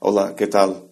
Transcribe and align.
Hola, 0.00 0.36
¿qué 0.36 0.46
tal? 0.46 0.84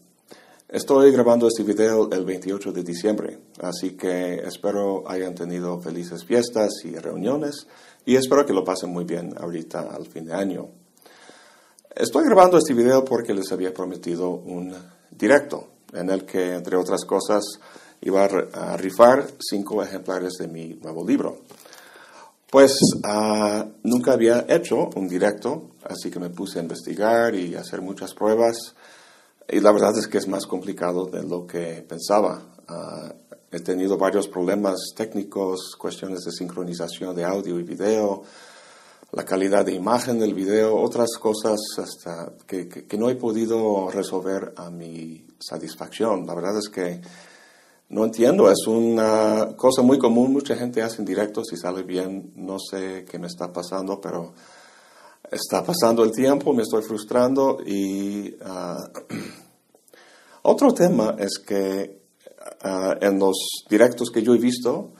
Estoy 0.68 1.12
grabando 1.12 1.46
este 1.46 1.62
video 1.62 2.10
el 2.10 2.24
28 2.24 2.72
de 2.72 2.82
diciembre, 2.82 3.38
así 3.60 3.90
que 3.90 4.34
espero 4.44 5.08
hayan 5.08 5.32
tenido 5.32 5.80
felices 5.80 6.24
fiestas 6.24 6.72
y 6.82 6.96
reuniones 6.96 7.68
y 8.04 8.16
espero 8.16 8.44
que 8.44 8.52
lo 8.52 8.64
pasen 8.64 8.90
muy 8.90 9.04
bien 9.04 9.32
ahorita 9.38 9.94
al 9.94 10.06
fin 10.06 10.24
de 10.24 10.34
año. 10.34 10.70
Estoy 11.94 12.24
grabando 12.24 12.58
este 12.58 12.74
video 12.74 13.04
porque 13.04 13.32
les 13.32 13.52
había 13.52 13.72
prometido 13.72 14.30
un 14.30 14.74
directo 15.08 15.68
en 15.92 16.10
el 16.10 16.24
que, 16.26 16.54
entre 16.54 16.76
otras 16.76 17.04
cosas, 17.04 17.44
iba 18.00 18.24
a 18.24 18.76
rifar 18.76 19.24
cinco 19.38 19.84
ejemplares 19.84 20.32
de 20.40 20.48
mi 20.48 20.80
nuevo 20.82 21.06
libro. 21.06 21.42
Pues 22.56 22.78
nunca 23.82 24.14
había 24.14 24.46
hecho 24.48 24.88
un 24.96 25.06
directo, 25.06 25.72
así 25.84 26.10
que 26.10 26.18
me 26.18 26.30
puse 26.30 26.58
a 26.58 26.62
investigar 26.62 27.34
y 27.34 27.54
hacer 27.54 27.82
muchas 27.82 28.14
pruebas. 28.14 28.74
Y 29.46 29.60
la 29.60 29.72
verdad 29.72 29.92
es 29.98 30.08
que 30.08 30.16
es 30.16 30.26
más 30.26 30.46
complicado 30.46 31.04
de 31.04 31.22
lo 31.22 31.46
que 31.46 31.84
pensaba. 31.86 32.40
Ah, 32.66 33.12
he 33.52 33.60
tenido 33.60 33.98
varios 33.98 34.26
problemas 34.26 34.76
técnicos, 34.96 35.76
cuestiones 35.78 36.24
de 36.24 36.32
sincronización 36.32 37.14
de 37.14 37.26
audio 37.26 37.60
y 37.60 37.62
video, 37.62 38.22
la 39.12 39.26
calidad 39.26 39.66
de 39.66 39.74
imagen 39.74 40.18
del 40.18 40.32
video, 40.32 40.76
otras 40.76 41.10
cosas 41.20 41.60
hasta 41.76 42.32
que, 42.46 42.68
que 42.68 42.96
no 42.96 43.10
he 43.10 43.16
podido 43.16 43.90
resolver 43.90 44.54
a 44.56 44.70
mi 44.70 45.26
satisfacción. 45.38 46.26
La 46.26 46.34
verdad 46.34 46.56
es 46.56 46.70
que 46.70 47.02
no 47.88 48.04
entiendo, 48.04 48.50
es 48.50 48.66
una 48.66 49.54
cosa 49.56 49.82
muy 49.82 49.98
común, 49.98 50.32
mucha 50.32 50.56
gente 50.56 50.82
hace 50.82 50.98
en 50.98 51.04
directo, 51.04 51.44
si 51.44 51.56
sale 51.56 51.82
bien, 51.82 52.32
no 52.34 52.58
sé 52.58 53.04
qué 53.08 53.18
me 53.18 53.28
está 53.28 53.52
pasando, 53.52 54.00
pero 54.00 54.34
está 55.30 55.62
pasando 55.62 56.02
el 56.02 56.10
tiempo, 56.10 56.52
me 56.52 56.62
estoy 56.62 56.82
frustrando 56.82 57.58
y 57.64 58.34
ah, 58.44 58.90
otro 60.42 60.74
tema 60.74 61.14
es 61.18 61.38
que 61.38 62.02
ah, 62.62 62.96
en 63.00 63.18
los 63.20 63.36
directos 63.68 64.10
que 64.10 64.22
yo 64.22 64.34
he 64.34 64.38
visto, 64.38 64.90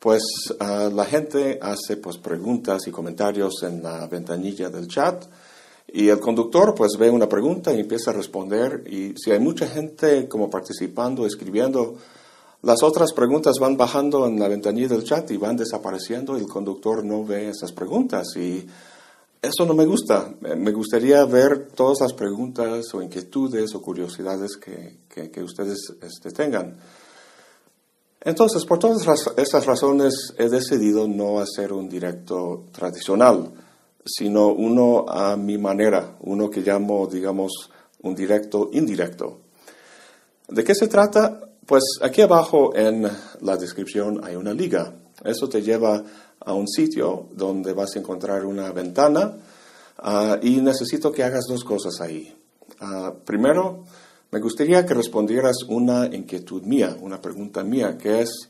pues 0.00 0.22
ah, 0.58 0.90
la 0.92 1.04
gente 1.04 1.60
hace 1.62 1.96
pues 1.96 2.18
preguntas 2.18 2.88
y 2.88 2.90
comentarios 2.90 3.62
en 3.62 3.82
la 3.82 4.06
ventanilla 4.08 4.68
del 4.68 4.88
chat 4.88 5.24
y 5.92 6.08
el 6.08 6.20
conductor 6.20 6.74
pues 6.74 6.92
ve 6.98 7.10
una 7.10 7.28
pregunta 7.28 7.72
y 7.72 7.80
empieza 7.80 8.10
a 8.10 8.14
responder 8.14 8.84
y 8.86 9.14
si 9.16 9.30
hay 9.30 9.40
mucha 9.40 9.66
gente 9.66 10.28
como 10.28 10.48
participando, 10.48 11.26
escribiendo, 11.26 11.96
las 12.62 12.82
otras 12.82 13.12
preguntas 13.12 13.56
van 13.58 13.76
bajando 13.76 14.26
en 14.26 14.38
la 14.38 14.48
ventanilla 14.48 14.88
del 14.88 15.04
chat 15.04 15.30
y 15.30 15.36
van 15.36 15.56
desapareciendo 15.56 16.36
y 16.36 16.42
el 16.42 16.46
conductor 16.46 17.04
no 17.04 17.24
ve 17.24 17.48
esas 17.48 17.72
preguntas 17.72 18.28
y 18.36 18.66
eso 19.42 19.64
no 19.64 19.74
me 19.74 19.86
gusta. 19.86 20.34
Me 20.40 20.70
gustaría 20.70 21.24
ver 21.24 21.68
todas 21.74 22.00
las 22.02 22.12
preguntas 22.12 22.92
o 22.92 23.00
inquietudes 23.00 23.74
o 23.74 23.80
curiosidades 23.80 24.58
que, 24.58 24.98
que, 25.08 25.42
ustedes 25.42 25.94
este, 26.02 26.30
tengan. 26.30 26.76
Entonces, 28.20 28.66
por 28.66 28.78
todas 28.78 29.02
estas 29.38 29.64
razones 29.64 30.34
he 30.36 30.50
decidido 30.50 31.08
no 31.08 31.40
hacer 31.40 31.72
un 31.72 31.88
directo 31.88 32.64
tradicional 32.70 33.50
sino 34.04 34.48
uno 34.48 35.06
a 35.08 35.36
mi 35.36 35.58
manera, 35.58 36.16
uno 36.20 36.48
que 36.48 36.60
llamo, 36.60 37.06
digamos, 37.06 37.70
un 38.02 38.14
directo 38.14 38.70
indirecto. 38.72 39.40
¿De 40.48 40.64
qué 40.64 40.74
se 40.74 40.88
trata? 40.88 41.40
Pues 41.66 41.84
aquí 42.02 42.22
abajo 42.22 42.74
en 42.74 43.08
la 43.40 43.56
descripción 43.56 44.20
hay 44.24 44.36
una 44.36 44.52
liga. 44.52 44.92
Eso 45.22 45.48
te 45.48 45.62
lleva 45.62 46.02
a 46.40 46.54
un 46.54 46.66
sitio 46.66 47.28
donde 47.32 47.72
vas 47.72 47.94
a 47.94 47.98
encontrar 47.98 48.44
una 48.44 48.72
ventana 48.72 49.36
ah, 49.98 50.38
y 50.42 50.56
necesito 50.60 51.12
que 51.12 51.22
hagas 51.22 51.44
dos 51.48 51.62
cosas 51.62 52.00
ahí. 52.00 52.34
Ah, 52.80 53.12
primero, 53.24 53.84
me 54.32 54.40
gustaría 54.40 54.86
que 54.86 54.94
respondieras 54.94 55.64
una 55.68 56.06
inquietud 56.06 56.62
mía, 56.62 56.96
una 57.00 57.20
pregunta 57.20 57.62
mía, 57.62 57.98
que 57.98 58.22
es, 58.22 58.48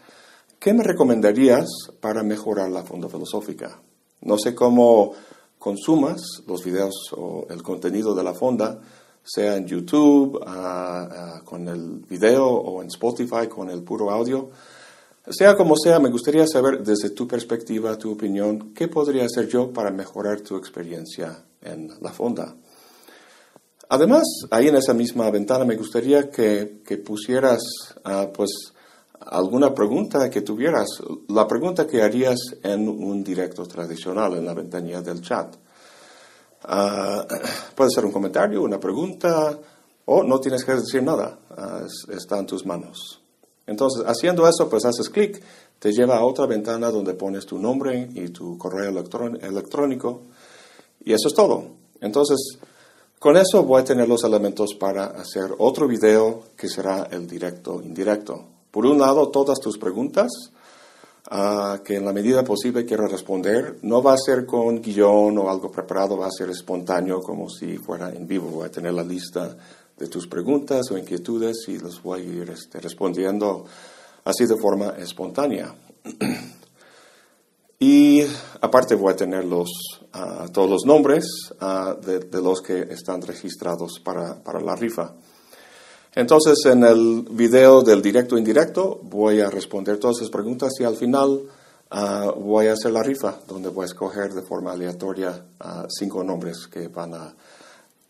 ¿qué 0.58 0.72
me 0.72 0.84
recomendarías 0.84 1.68
para 2.00 2.22
mejorar 2.22 2.70
la 2.70 2.84
fonda 2.84 3.08
filosófica? 3.08 3.80
No 4.22 4.38
sé 4.38 4.54
cómo 4.54 5.14
consumas 5.60 6.42
los 6.46 6.64
videos 6.64 7.12
o 7.12 7.46
el 7.50 7.62
contenido 7.62 8.14
de 8.14 8.24
la 8.24 8.34
fonda, 8.34 8.80
sea 9.22 9.56
en 9.56 9.66
YouTube 9.66 10.40
ah, 10.44 11.08
ah, 11.12 11.40
con 11.44 11.68
el 11.68 12.00
video 12.08 12.46
o 12.46 12.82
en 12.82 12.88
Spotify 12.88 13.46
con 13.46 13.70
el 13.70 13.82
puro 13.82 14.10
audio. 14.10 14.50
Sea 15.28 15.54
como 15.54 15.76
sea, 15.76 16.00
me 16.00 16.10
gustaría 16.10 16.46
saber 16.46 16.82
desde 16.82 17.10
tu 17.10 17.28
perspectiva, 17.28 17.96
tu 17.98 18.12
opinión, 18.12 18.72
qué 18.74 18.88
podría 18.88 19.26
hacer 19.26 19.46
yo 19.48 19.70
para 19.70 19.90
mejorar 19.90 20.40
tu 20.40 20.56
experiencia 20.56 21.44
en 21.62 21.92
la 22.00 22.10
fonda. 22.10 22.56
Además, 23.90 24.24
ahí 24.50 24.68
en 24.68 24.76
esa 24.76 24.94
misma 24.94 25.30
ventana 25.30 25.64
me 25.66 25.76
gustaría 25.76 26.30
que, 26.30 26.80
que 26.86 26.96
pusieras 26.96 27.60
uh, 28.06 28.32
pues, 28.32 28.72
alguna 29.20 29.74
pregunta 29.74 30.30
que 30.30 30.40
tuvieras, 30.40 30.88
la 31.28 31.46
pregunta 31.46 31.86
que 31.86 32.02
harías 32.02 32.38
en 32.62 32.88
un 32.88 33.22
directo 33.22 33.66
tradicional, 33.66 34.36
en 34.36 34.46
la 34.46 34.54
ventanilla 34.54 35.02
del 35.02 35.20
chat. 35.20 35.54
Ah, 36.64 37.26
puede 37.74 37.90
ser 37.90 38.04
un 38.04 38.12
comentario, 38.12 38.62
una 38.62 38.80
pregunta, 38.80 39.58
o 40.06 40.22
no 40.22 40.40
tienes 40.40 40.64
que 40.64 40.74
decir 40.74 41.02
nada, 41.02 41.38
ah, 41.50 41.82
está 42.08 42.38
en 42.38 42.46
tus 42.46 42.64
manos. 42.64 43.20
Entonces, 43.66 44.04
haciendo 44.06 44.48
eso, 44.48 44.68
pues 44.68 44.84
haces 44.84 45.08
clic, 45.08 45.40
te 45.78 45.92
lleva 45.92 46.16
a 46.16 46.24
otra 46.24 46.46
ventana 46.46 46.90
donde 46.90 47.14
pones 47.14 47.46
tu 47.46 47.58
nombre 47.58 48.08
y 48.14 48.28
tu 48.30 48.58
correo 48.58 48.88
electrónico, 48.88 50.22
y 51.04 51.12
eso 51.12 51.28
es 51.28 51.34
todo. 51.34 51.64
Entonces, 52.00 52.58
con 53.18 53.36
eso 53.36 53.62
voy 53.64 53.82
a 53.82 53.84
tener 53.84 54.08
los 54.08 54.24
elementos 54.24 54.74
para 54.74 55.04
hacer 55.06 55.54
otro 55.58 55.86
video 55.86 56.44
que 56.56 56.68
será 56.68 57.04
el 57.10 57.26
directo 57.26 57.80
indirecto. 57.82 58.59
Por 58.70 58.86
un 58.86 58.98
lado, 58.98 59.28
todas 59.30 59.58
tus 59.58 59.78
preguntas, 59.78 60.30
uh, 61.30 61.82
que 61.82 61.96
en 61.96 62.04
la 62.04 62.12
medida 62.12 62.44
posible 62.44 62.84
quiero 62.84 63.06
responder. 63.06 63.78
No 63.82 64.02
va 64.02 64.14
a 64.14 64.18
ser 64.18 64.46
con 64.46 64.80
guion 64.80 65.38
o 65.38 65.50
algo 65.50 65.70
preparado, 65.70 66.16
va 66.16 66.26
a 66.26 66.30
ser 66.30 66.50
espontáneo, 66.50 67.20
como 67.20 67.48
si 67.48 67.78
fuera 67.78 68.10
en 68.10 68.26
vivo. 68.26 68.48
Voy 68.48 68.66
a 68.66 68.70
tener 68.70 68.92
la 68.94 69.04
lista 69.04 69.56
de 69.96 70.06
tus 70.06 70.26
preguntas 70.26 70.90
o 70.90 70.98
inquietudes 70.98 71.68
y 71.68 71.78
los 71.78 72.02
voy 72.02 72.20
a 72.20 72.24
ir 72.24 72.50
este, 72.50 72.80
respondiendo 72.80 73.66
así 74.24 74.46
de 74.46 74.56
forma 74.56 74.94
espontánea. 74.98 75.74
y 77.78 78.22
aparte 78.60 78.94
voy 78.94 79.12
a 79.12 79.16
tener 79.16 79.44
los, 79.44 79.70
uh, 80.14 80.48
todos 80.50 80.70
los 80.70 80.84
nombres 80.86 81.24
uh, 81.60 82.00
de, 82.00 82.20
de, 82.20 82.42
los 82.42 82.62
que 82.62 82.80
están 82.90 83.20
registrados 83.22 84.00
para, 84.02 84.42
para 84.42 84.60
la 84.60 84.74
rifa. 84.74 85.12
Entonces, 86.14 86.58
en 86.66 86.82
el 86.82 87.24
video 87.30 87.82
del 87.82 88.02
directo 88.02 88.36
indirecto 88.36 89.00
voy 89.04 89.40
a 89.40 89.48
responder 89.48 89.98
todas 89.98 90.16
esas 90.16 90.30
preguntas 90.30 90.72
y 90.80 90.84
al 90.84 90.96
final 90.96 91.42
uh, 91.92 92.32
voy 92.32 92.66
a 92.66 92.72
hacer 92.72 92.90
la 92.90 93.02
rifa, 93.02 93.38
donde 93.46 93.68
voy 93.68 93.84
a 93.84 93.86
escoger 93.86 94.32
de 94.32 94.42
forma 94.42 94.72
aleatoria 94.72 95.30
uh, 95.30 95.86
cinco 95.88 96.24
nombres 96.24 96.66
que 96.66 96.88
van 96.88 97.14
a 97.14 97.32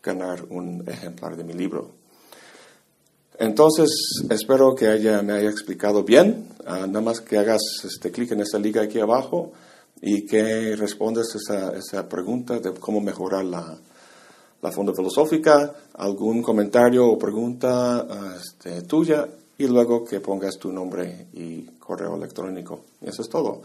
ganar 0.01 0.43
un 0.49 0.83
ejemplar 0.87 1.37
de 1.37 1.43
mi 1.43 1.53
libro. 1.53 1.91
Entonces, 3.37 3.91
espero 4.31 4.73
que 4.73 4.87
haya, 4.87 5.21
me 5.21 5.33
haya 5.33 5.49
explicado 5.49 6.03
bien. 6.03 6.47
Uh, 6.61 6.87
nada 6.87 7.01
más 7.01 7.21
que 7.21 7.37
hagas 7.37 7.61
este 7.83 8.11
clic 8.11 8.31
en 8.31 8.41
esta 8.41 8.57
liga 8.57 8.81
aquí 8.81 8.99
abajo 8.99 9.51
y 10.01 10.25
que 10.25 10.75
respondas 10.75 11.35
esa, 11.35 11.77
esa 11.77 12.09
pregunta 12.09 12.59
de 12.59 12.73
cómo 12.73 12.99
mejorar 12.99 13.45
la, 13.45 13.77
la 14.61 14.71
Fonda 14.71 14.93
Filosófica, 14.93 15.73
algún 15.95 16.41
comentario 16.41 17.07
o 17.07 17.17
pregunta 17.17 18.07
este, 18.37 18.83
tuya 18.83 19.27
y 19.57 19.67
luego 19.67 20.03
que 20.03 20.19
pongas 20.19 20.57
tu 20.57 20.71
nombre 20.71 21.27
y 21.33 21.63
correo 21.79 22.15
electrónico. 22.15 22.81
Y 23.01 23.09
eso 23.09 23.21
es 23.21 23.29
todo. 23.29 23.61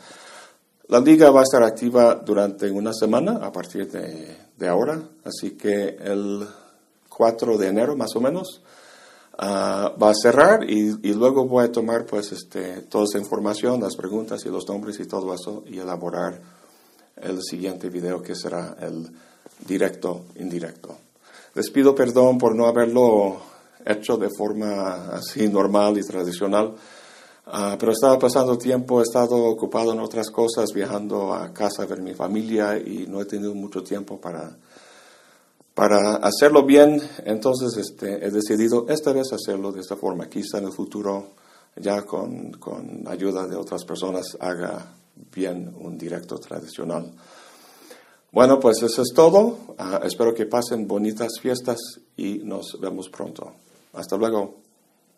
La 0.88 1.00
liga 1.00 1.30
va 1.30 1.40
a 1.40 1.42
estar 1.42 1.62
activa 1.62 2.14
durante 2.14 2.70
una 2.70 2.92
semana 2.92 3.40
a 3.42 3.50
partir 3.50 3.90
de, 3.90 4.68
ahora, 4.68 5.00
así 5.24 5.52
que 5.52 5.96
el 6.00 6.46
4 7.08 7.58
de 7.58 7.66
enero 7.66 7.96
más 7.96 8.14
o 8.14 8.20
menos 8.20 8.62
ah, 9.38 9.92
va 10.00 10.10
a 10.10 10.14
cerrar 10.14 10.68
y, 10.70 10.94
y, 11.02 11.12
luego 11.14 11.46
voy 11.46 11.64
a 11.64 11.72
tomar 11.72 12.06
pues 12.06 12.30
este, 12.30 12.82
toda 12.82 13.04
esa 13.04 13.18
información, 13.18 13.80
las 13.80 13.96
preguntas 13.96 14.46
y 14.46 14.48
los 14.48 14.68
nombres 14.68 15.00
y 15.00 15.06
todo 15.06 15.34
eso 15.34 15.64
y 15.66 15.78
elaborar 15.78 16.40
el 17.16 17.42
siguiente 17.42 17.88
video 17.90 18.22
que 18.22 18.36
será 18.36 18.76
el 18.80 19.10
directo, 19.66 20.26
indirecto. 20.36 20.96
Les 21.54 21.70
pido 21.70 21.94
perdón 21.94 22.38
por 22.38 22.54
no 22.54 22.66
haberlo 22.66 23.40
hecho 23.84 24.16
de 24.16 24.28
forma 24.28 25.16
así 25.16 25.48
normal 25.48 25.96
y 25.98 26.02
tradicional, 26.02 26.74
uh, 27.46 27.76
pero 27.78 27.92
estaba 27.92 28.18
pasando 28.18 28.58
tiempo, 28.58 29.00
he 29.00 29.04
estado 29.04 29.36
ocupado 29.36 29.92
en 29.92 30.00
otras 30.00 30.30
cosas, 30.30 30.66
viajando 30.74 31.32
a 31.32 31.52
casa 31.52 31.84
a 31.84 31.86
ver 31.86 32.02
mi 32.02 32.14
familia 32.14 32.76
y 32.76 33.06
no 33.08 33.20
he 33.20 33.24
tenido 33.26 33.54
mucho 33.54 33.82
tiempo 33.82 34.20
para, 34.20 34.56
para 35.72 36.16
hacerlo 36.16 36.64
bien, 36.64 37.00
entonces 37.24 37.76
este, 37.76 38.26
he 38.26 38.30
decidido 38.30 38.86
esta 38.88 39.12
vez 39.12 39.32
hacerlo 39.32 39.72
de 39.72 39.80
esta 39.80 39.96
forma. 39.96 40.28
Quizá 40.28 40.58
en 40.58 40.64
el 40.64 40.72
futuro, 40.72 41.34
ya 41.76 42.02
con, 42.02 42.52
con 42.52 43.06
ayuda 43.06 43.46
de 43.46 43.56
otras 43.56 43.84
personas, 43.84 44.36
haga 44.40 44.94
bien 45.32 45.74
un 45.78 45.96
directo 45.96 46.38
tradicional. 46.38 47.12
Bueno, 48.36 48.60
pues 48.60 48.82
eso 48.82 49.00
es 49.00 49.14
todo. 49.14 49.56
Ah, 49.78 50.02
espero 50.04 50.34
que 50.34 50.44
pasen 50.44 50.86
bonitas 50.86 51.40
fiestas 51.40 51.78
y 52.18 52.40
nos 52.44 52.78
vemos 52.78 53.08
pronto. 53.08 53.54
Hasta 53.94 54.18
luego. 54.18 54.65